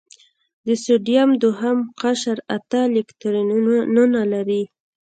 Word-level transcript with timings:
د 0.67 0.67
سوډیم 0.83 1.29
دوهم 1.43 1.77
قشر 2.01 2.37
اته 2.55 2.79
الکترونونه 2.89 4.21
لري. 4.33 4.63